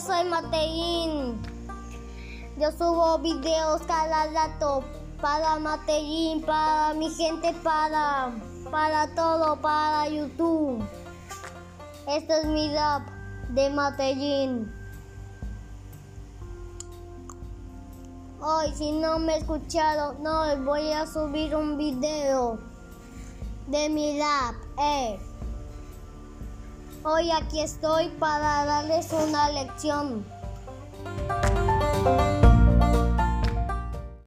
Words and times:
soy 0.00 0.24
Matellín. 0.24 1.40
Yo 2.58 2.70
subo 2.72 3.18
videos 3.18 3.82
cada 3.82 4.26
rato 4.26 4.82
para 5.20 5.58
Matellín, 5.58 6.42
para 6.42 6.94
mi 6.94 7.10
gente, 7.10 7.52
para, 7.62 8.32
para 8.70 9.14
todo, 9.14 9.56
para 9.56 10.08
YouTube. 10.08 10.84
Este 12.08 12.40
es 12.40 12.46
mi 12.46 12.74
rap 12.74 13.02
de 13.50 13.70
Matellín. 13.70 14.72
Hoy, 18.40 18.74
si 18.74 18.92
no 18.92 19.18
me 19.18 19.38
escucharon, 19.38 20.22
no 20.22 20.56
voy 20.64 20.92
a 20.92 21.06
subir 21.06 21.54
un 21.54 21.78
video 21.78 22.58
de 23.68 23.88
mi 23.88 24.20
rap. 24.20 24.54
Eh. 24.78 25.33
Hoy 27.06 27.30
aquí 27.32 27.60
estoy 27.60 28.08
para 28.18 28.64
darles 28.64 29.12
una 29.12 29.50
lección. 29.50 30.24